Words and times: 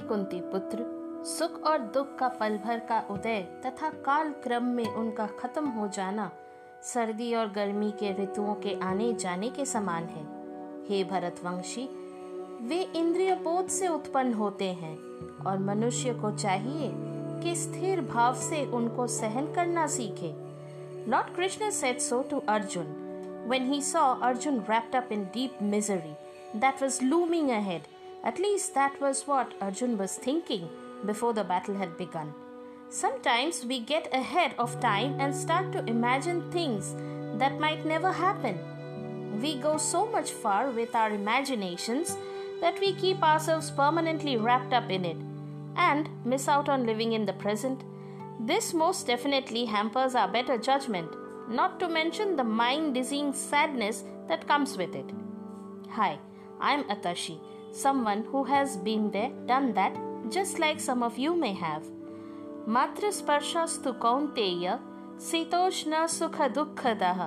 हे 0.00 0.06
कुंती 0.06 0.40
पुत्र, 0.40 0.84
सुख 1.24 1.64
और 1.64 1.78
दुख 1.78 2.18
का 2.18 2.28
पल 2.28 2.56
भर 2.56 2.78
का 2.78 3.06
उदय 3.10 3.40
तथा 3.66 3.90
काल 3.90 4.30
क्रम 4.32 4.64
में 4.64 4.86
उनका 4.86 5.26
खत्म 5.26 5.68
हो 5.68 5.88
जाना 5.88 6.30
सर्दी 6.82 7.34
और 7.34 7.50
गर्मी 7.50 7.90
के 7.90 8.22
ऋतुओं 8.22 8.54
के 8.54 8.80
आने 8.80 9.12
जाने 9.12 9.50
के 9.50 9.64
समान 9.64 10.04
है 10.04 10.22
हे 10.88 11.04
भरतवंशी, 11.04 11.84
वे 12.62 12.80
इंद्रिय 12.96 13.34
बोध 13.34 13.68
से 13.68 13.88
उत्पन्न 13.88 14.32
होते 14.32 14.72
हैं 14.72 14.96
और 15.46 15.58
मनुष्य 15.58 16.14
को 16.14 16.30
चाहिए 16.30 16.92
कि 17.42 17.56
स्थिर 17.56 18.00
भाव 18.00 18.34
से 18.34 18.64
उनको 18.66 19.06
सहन 19.06 19.52
करना 19.54 19.86
सीखे 19.86 20.34
lord 21.10 21.34
Krishna 21.36 21.70
said 21.70 21.98
so 21.98 22.22
to 22.22 22.42
Arjun, 22.48 22.96
when 23.46 23.64
he 23.64 23.80
saw 23.80 24.18
Arjun 24.20 24.64
wrapped 24.68 24.94
up 24.94 25.12
in 25.12 25.24
deep 25.24 25.60
misery 25.60 26.16
that 26.54 26.80
was 26.80 27.02
looming 27.02 27.50
ahead. 27.50 27.80
At 28.22 28.38
least 28.38 28.74
that 28.74 29.00
was 29.00 29.26
what 29.26 29.54
Arjun 29.60 29.96
was 29.96 30.16
thinking 30.16 30.68
before 31.06 31.32
the 31.32 31.44
battle 31.44 31.74
had 31.74 31.96
begun. 31.96 32.34
Sometimes 32.88 33.64
we 33.64 33.80
get 33.80 34.12
ahead 34.12 34.54
of 34.58 34.80
time 34.80 35.18
and 35.20 35.34
start 35.34 35.72
to 35.72 35.84
imagine 35.86 36.50
things 36.50 36.94
that 37.38 37.60
might 37.60 37.86
never 37.86 38.12
happen. 38.12 38.58
We 39.40 39.56
go 39.56 39.78
so 39.78 40.06
much 40.06 40.30
far 40.30 40.70
with 40.70 40.94
our 40.94 41.10
imaginations 41.10 42.16
that 42.60 42.78
we 42.80 42.92
keep 42.92 43.22
ourselves 43.22 43.70
permanently 43.70 44.36
wrapped 44.36 44.72
up 44.72 44.90
in 44.90 45.04
it 45.04 45.16
and 45.76 46.08
miss 46.24 46.48
out 46.48 46.68
on 46.68 46.84
living 46.84 47.12
in 47.12 47.24
the 47.24 47.32
present. 47.32 47.84
This 48.40 48.74
most 48.74 49.06
definitely 49.06 49.64
hampers 49.64 50.14
our 50.14 50.28
better 50.28 50.58
judgment, 50.58 51.10
not 51.48 51.78
to 51.80 51.88
mention 51.88 52.36
the 52.36 52.44
mind 52.44 52.94
dizzying 52.94 53.32
sadness 53.32 54.04
that 54.28 54.46
comes 54.46 54.76
with 54.76 54.94
it. 54.94 55.10
Hi, 55.90 56.18
I'm 56.60 56.84
Atashi, 56.84 57.38
someone 57.72 58.22
who 58.32 58.44
has 58.44 58.76
been 58.76 59.10
there, 59.10 59.30
done 59.46 59.72
that, 59.74 59.98
just 60.30 60.58
like 60.58 60.80
some 60.80 61.02
of 61.02 61.18
you 61.18 61.34
may 61.34 61.54
have. 61.54 61.82
मात्र 62.68 63.10
स्पर्शस्तु 63.10 63.92
कौन्तेय 63.92 64.78
शीतोष्ण 65.20 66.06
सुख 66.06 66.42
दुःखदः 66.42 67.22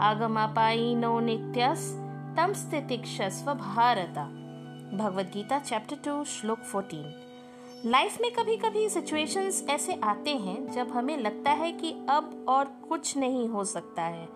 आगमापायिनो 0.00 1.20
नित्यस् 1.20 1.90
तं 2.36 2.52
स्थितिक्षस्व 2.52 3.54
भारत। 3.54 4.18
Bhagavad 4.94 5.30
Gita 5.34 5.58
chapter 5.58 5.96
two 5.96 6.24
श्लोक 6.24 6.58
fourteen 6.58 7.14
life 7.86 8.20
में 8.20 8.32
कभी 8.32 8.56
कभी 8.56 8.88
सिचुएशंस 8.88 9.66
ऐसे 9.70 10.00
आते 10.04 10.30
हैं 10.30 10.72
जब 10.72 10.88
हमें 10.88 11.16
लगता 11.16 11.50
है 11.50 11.72
कि 11.72 11.92
अब 12.08 12.46
और 12.48 12.64
कुछ 12.64 13.16
नहीं 13.16 13.48
हो 13.48 13.64
सकता 13.64 14.02
है। 14.02 14.28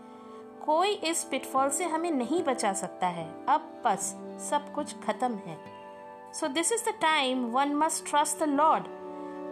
कोई 0.66 0.94
इस 1.10 1.24
पिटफॉल 1.32 1.70
से 1.70 1.86
हमें 1.96 2.12
नहीं 2.12 2.44
बचा 2.44 2.74
सकता 2.84 3.08
है 3.18 3.28
अब 3.50 3.72
बस 3.86 4.16
सब 4.50 4.74
कुछ 4.76 4.96
खत्म 5.08 5.34
है 5.48 5.58
so 6.40 6.48
this 6.60 6.72
is 6.74 6.84
the 6.88 6.94
time 7.02 7.46
one 7.52 7.76
must 7.76 8.10
trust 8.10 8.44
the 8.44 8.50
Lord 8.50 8.88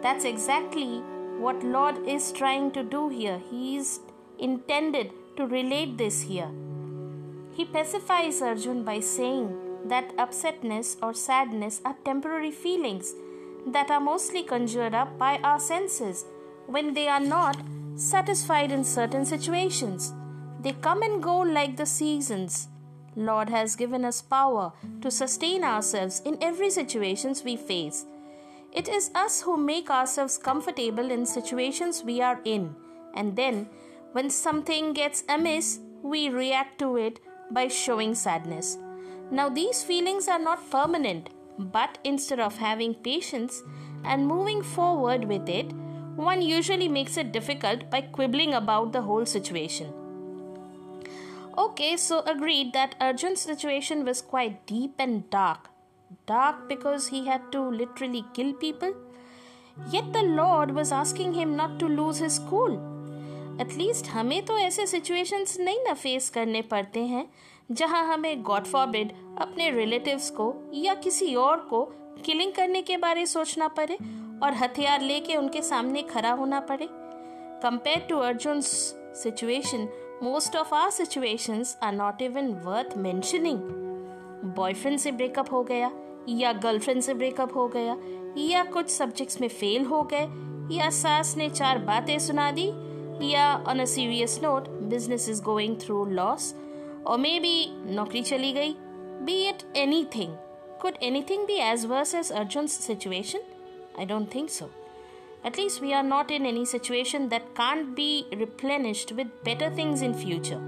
that's 0.03 0.25
exactly 0.25 1.03
what 1.37 1.63
Lord 1.63 2.07
is 2.07 2.31
trying 2.31 2.71
to 2.71 2.83
do 2.83 3.09
here. 3.09 3.41
He 3.49 3.77
is 3.77 3.99
intended 4.39 5.11
to 5.37 5.45
relate 5.45 5.97
this 5.97 6.21
here. 6.21 6.49
He 7.51 7.65
pacifies 7.65 8.41
Arjun 8.41 8.83
by 8.83 8.99
saying 8.99 9.53
that 9.85 10.15
upsetness 10.17 10.97
or 11.01 11.13
sadness 11.13 11.81
are 11.85 11.95
temporary 12.03 12.51
feelings 12.51 13.13
that 13.67 13.91
are 13.91 13.99
mostly 13.99 14.43
conjured 14.43 14.93
up 14.93 15.17
by 15.17 15.37
our 15.37 15.59
senses 15.59 16.25
when 16.67 16.93
they 16.93 17.07
are 17.07 17.19
not 17.19 17.57
satisfied 17.95 18.71
in 18.71 18.83
certain 18.83 19.25
situations. 19.25 20.13
They 20.62 20.72
come 20.72 21.02
and 21.02 21.22
go 21.22 21.38
like 21.38 21.76
the 21.76 21.86
seasons. 21.86 22.68
Lord 23.16 23.48
has 23.48 23.76
given 23.76 24.04
us 24.04 24.20
power 24.20 24.72
to 25.00 25.10
sustain 25.10 25.64
ourselves 25.64 26.20
in 26.24 26.36
every 26.42 26.70
situations 26.70 27.42
we 27.42 27.56
face. 27.56 28.04
It 28.72 28.88
is 28.88 29.10
us 29.14 29.40
who 29.40 29.56
make 29.56 29.90
ourselves 29.90 30.36
comfortable 30.38 31.10
in 31.10 31.24
situations 31.24 32.04
we 32.04 32.20
are 32.20 32.40
in, 32.44 32.76
and 33.14 33.34
then, 33.36 33.68
when 34.12 34.28
something 34.28 34.92
gets 34.92 35.24
amiss, 35.28 35.80
we 36.02 36.28
react 36.28 36.78
to 36.80 36.96
it 36.96 37.20
by 37.50 37.68
showing 37.68 38.14
sadness. 38.14 38.76
Now, 39.30 39.48
these 39.48 39.82
feelings 39.82 40.28
are 40.28 40.38
not 40.38 40.70
permanent, 40.70 41.30
but 41.58 41.98
instead 42.04 42.38
of 42.38 42.58
having 42.58 42.94
patience 42.94 43.62
and 44.04 44.26
moving 44.26 44.62
forward 44.62 45.24
with 45.24 45.48
it, 45.48 45.72
one 46.16 46.42
usually 46.42 46.88
makes 46.88 47.16
it 47.16 47.32
difficult 47.32 47.90
by 47.90 48.02
quibbling 48.02 48.54
about 48.54 48.92
the 48.92 49.02
whole 49.02 49.26
situation. 49.26 49.92
Okay, 51.58 51.96
so 51.96 52.20
agreed 52.20 52.72
that 52.72 52.94
Arjun's 53.00 53.40
situation 53.40 54.04
was 54.04 54.22
quite 54.22 54.66
deep 54.66 54.94
and 54.98 55.28
dark. 55.30 55.68
Dark 56.26 56.68
because 56.68 57.08
he 57.08 57.26
had 57.26 57.50
to 57.52 57.60
literally 57.60 58.24
kill 58.34 58.52
people. 58.54 58.92
Yet 59.90 60.12
the 60.12 60.22
Lord 60.22 60.72
was 60.72 60.92
asking 60.92 61.34
him 61.34 61.56
not 61.56 61.78
to 61.80 61.86
lose 61.88 62.18
his 62.18 62.38
cool. 62.50 62.78
At least 63.60 64.06
हमें 64.08 64.44
तो 64.46 64.56
ऐसे 64.58 64.86
situations 64.86 65.56
नहीं 65.60 65.82
ना 65.84 65.92
face 65.94 66.28
करने 66.34 66.60
पड़ते 66.70 67.00
हैं 67.06 67.26
जहाँ 67.70 68.02
हमें 68.12 68.42
गॉड 68.42 68.66
फॉरबिड 68.66 69.12
अपने 69.40 69.70
रिलेटिव्स 69.70 70.30
को 70.38 70.46
या 70.74 70.94
किसी 71.04 71.34
और 71.34 71.58
को 71.70 71.84
किलिंग 72.24 72.52
करने 72.52 72.82
के 72.82 72.96
बारे 72.96 73.26
सोचना 73.26 73.68
पड़े 73.78 73.98
और 74.42 74.54
हथियार 74.62 75.00
लेके 75.00 75.36
उनके 75.36 75.62
सामने 75.62 76.02
खड़ा 76.12 76.30
होना 76.40 76.60
पड़े 76.70 76.88
compare 77.62 78.06
to 78.08 78.18
Arjun 78.28 78.60
situation 78.60 79.86
most 80.23 80.55
of 80.55 80.73
are 80.73 80.89
situations 80.91 81.77
are 81.83 81.93
not 81.93 82.21
even 82.21 82.51
worth 82.65 82.97
mentioning 82.97 83.59
boyfriend 84.57 84.97
से 84.99 85.11
ब्रेकअप 85.11 85.51
हो 85.51 85.63
गया 85.63 85.91
या 86.29 86.51
गर्लफ्रेंड 86.53 87.01
से 87.01 87.13
ब्रेकअप 87.13 87.55
हो 87.55 87.67
गया 87.67 87.97
या 88.37 88.63
कुछ 88.63 88.89
सब्जेक्ट्स 88.89 89.41
में 89.41 89.47
फेल 89.49 89.85
हो 89.85 90.01
गए 90.13 90.27
या 90.71 90.89
सास 90.89 91.35
ने 91.37 91.49
चार 91.49 91.77
बातें 91.77 92.17
सुना 92.19 92.51
दी 92.51 92.67
या 93.23 93.53
on 93.67 93.79
a 93.79 93.85
serious 93.85 94.39
note 94.43 94.69
business 94.89 95.29
is 95.29 95.41
going 95.43 95.75
through 95.81 96.03
loss 96.05 96.53
और 97.05 97.17
मे 97.17 97.39
बी 97.39 97.67
नौकरी 97.95 98.21
चली 98.23 98.51
गई 98.53 98.75
be 99.25 99.43
it 99.49 99.63
any 99.77 100.03
thing 100.15 100.35
could 100.81 100.97
any 101.03 101.21
thing 101.29 101.45
be 101.47 101.59
as 101.63 101.85
verse 101.85 102.15
as 102.15 102.31
Arjun 102.31 102.67
situation 102.67 103.39
I 103.99 104.05
don't 104.05 104.33
think 104.35 104.49
so 104.49 104.69
At 105.44 105.56
least 105.56 105.80
we 105.80 105.94
are 105.94 106.02
not 106.02 106.30
in 106.30 106.44
any 106.44 106.64
situation 106.64 107.28
that 107.30 107.54
can't 107.54 107.94
be 107.96 108.26
replenished 108.32 109.12
with 109.12 109.28
better 109.42 109.70
things 109.70 110.02
in 110.02 110.12
future. 110.12 110.60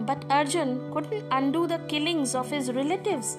But 0.00 0.24
Arjun 0.30 0.92
couldn't 0.92 1.24
undo 1.32 1.66
the 1.66 1.78
killings 1.88 2.34
of 2.34 2.50
his 2.50 2.72
relatives. 2.72 3.36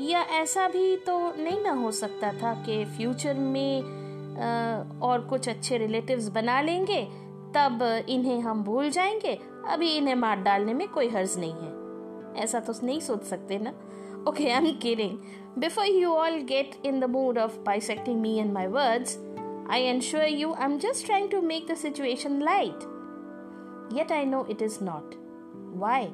या 0.00 0.20
ऐसा 0.20 0.68
भी 0.68 0.96
तो 0.96 1.18
नहीं 1.36 1.62
ना 1.62 1.72
हो 1.72 1.90
सकता 1.90 2.32
था 2.32 2.52
कि 2.66 2.84
फ्यूचर 2.96 3.34
में 3.34 3.82
आ, 3.82 5.06
और 5.06 5.20
कुछ 5.20 5.48
अच्छे 5.48 5.78
रिलेटिव्स 5.78 6.28
बना 6.28 6.60
लेंगे 6.60 7.02
तब 7.56 7.82
इन्हें 8.08 8.40
हम 8.40 8.62
भूल 8.64 8.90
जाएँगे 8.90 9.38
अभी 9.68 9.90
इन्हें 9.96 10.14
मार 10.14 10.42
डालने 10.42 10.74
में 10.74 10.88
कोई 10.88 11.08
हर्ज 11.08 11.38
नहीं 11.38 11.52
है 11.52 12.42
ऐसा 12.42 12.60
तो 12.60 12.74
नहीं 12.82 13.00
सोच 13.00 13.22
सकते 13.22 13.58
ना 13.58 13.70
okay 14.28 14.48
I 14.50 14.66
am 14.66 14.72
kidding 14.78 15.18
before 15.58 15.86
you 15.86 16.10
all 16.10 16.40
get 16.48 16.74
in 16.84 17.00
the 17.00 17.04
mood 17.04 17.38
of 17.38 17.58
bisecting 17.58 18.20
me 18.20 18.36
and 18.38 18.52
my 18.52 18.66
words 18.66 19.16
I 19.68 19.78
assure 19.78 20.26
you, 20.26 20.54
I'm 20.54 20.78
just 20.78 21.06
trying 21.06 21.30
to 21.30 21.40
make 21.40 21.66
the 21.66 21.76
situation 21.76 22.40
light. 22.40 22.86
Yet 23.90 24.10
I 24.10 24.24
know 24.24 24.44
it 24.44 24.62
is 24.62 24.80
not. 24.80 25.04
Why? 25.72 26.10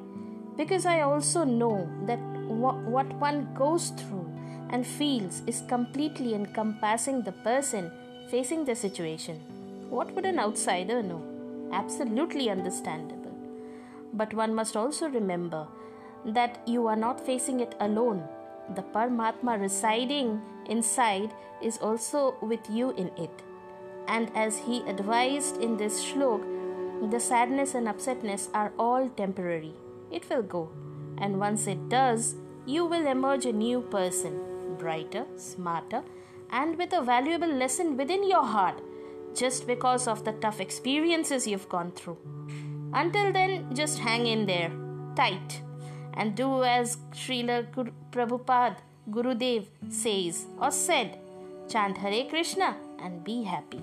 Because 0.57 0.85
I 0.85 1.01
also 1.01 1.43
know 1.43 1.89
that 2.05 2.19
what 2.47 3.07
one 3.15 3.53
goes 3.53 3.89
through 3.89 4.31
and 4.69 4.85
feels 4.85 5.41
is 5.47 5.63
completely 5.67 6.33
encompassing 6.33 7.23
the 7.23 7.31
person 7.31 7.91
facing 8.29 8.65
the 8.65 8.75
situation. 8.75 9.37
What 9.89 10.13
would 10.13 10.25
an 10.25 10.39
outsider 10.39 11.01
know? 11.01 11.23
Absolutely 11.71 12.49
understandable. 12.49 13.35
But 14.13 14.33
one 14.33 14.53
must 14.53 14.75
also 14.75 15.09
remember 15.09 15.67
that 16.25 16.61
you 16.67 16.87
are 16.87 16.95
not 16.95 17.25
facing 17.25 17.59
it 17.59 17.75
alone. 17.79 18.27
The 18.75 18.83
Paramatma 18.83 19.59
residing 19.59 20.41
inside 20.69 21.33
is 21.61 21.77
also 21.77 22.35
with 22.41 22.69
you 22.69 22.91
in 22.91 23.11
it. 23.17 23.43
And 24.07 24.31
as 24.35 24.57
he 24.57 24.81
advised 24.87 25.57
in 25.57 25.77
this 25.77 26.03
shlok, 26.03 26.43
the 27.11 27.19
sadness 27.19 27.75
and 27.75 27.87
upsetness 27.87 28.49
are 28.53 28.71
all 28.77 29.09
temporary. 29.09 29.73
It 30.11 30.29
will 30.29 30.43
go. 30.43 30.69
And 31.17 31.39
once 31.39 31.67
it 31.67 31.89
does, 31.89 32.35
you 32.65 32.85
will 32.85 33.07
emerge 33.07 33.45
a 33.45 33.53
new 33.53 33.81
person, 33.81 34.39
brighter, 34.77 35.25
smarter, 35.35 36.03
and 36.51 36.77
with 36.77 36.93
a 36.93 37.01
valuable 37.01 37.47
lesson 37.47 37.97
within 37.97 38.27
your 38.27 38.43
heart 38.43 38.81
just 39.35 39.67
because 39.67 40.07
of 40.07 40.23
the 40.25 40.33
tough 40.33 40.59
experiences 40.59 41.47
you've 41.47 41.69
gone 41.69 41.91
through. 41.91 42.17
Until 42.93 43.31
then, 43.31 43.73
just 43.75 43.99
hang 43.99 44.25
in 44.25 44.45
there, 44.45 44.71
tight, 45.15 45.61
and 46.15 46.35
do 46.35 46.63
as 46.63 46.97
Srila 47.11 47.67
Prabhupada 48.11 48.77
Gurudev 49.11 49.65
says 49.89 50.45
or 50.59 50.71
said 50.71 51.17
chant 51.69 51.97
Hare 51.97 52.25
Krishna 52.29 52.75
and 53.01 53.23
be 53.23 53.43
happy. 53.43 53.81